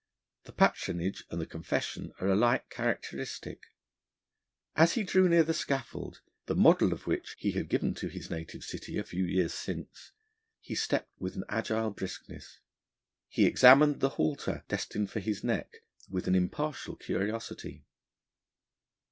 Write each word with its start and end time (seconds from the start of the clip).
The 0.45 0.51
patronage 0.51 1.25
and 1.29 1.39
the 1.39 1.45
confession 1.45 2.11
are 2.19 2.27
alike 2.27 2.71
characteristic. 2.71 3.67
As 4.75 4.93
he 4.93 5.03
drew 5.03 5.29
near 5.29 5.43
the 5.43 5.53
scaffold, 5.53 6.21
the 6.47 6.55
model 6.55 6.91
of 6.91 7.05
which 7.05 7.35
he 7.37 7.51
had 7.51 7.69
given 7.69 7.93
to 7.93 8.07
his 8.07 8.31
native 8.31 8.63
city 8.63 8.97
a 8.97 9.03
few 9.03 9.23
years 9.23 9.53
since, 9.53 10.11
he 10.59 10.73
stepped 10.73 11.13
with 11.21 11.35
an 11.35 11.43
agile 11.49 11.91
briskness; 11.91 12.61
he 13.27 13.45
examined 13.45 13.99
the 13.99 14.09
halter, 14.17 14.63
destined 14.67 15.11
for 15.11 15.19
his 15.19 15.43
neck, 15.43 15.71
with 16.09 16.25
an 16.27 16.33
impartial 16.33 16.95
curiosity. 16.95 17.85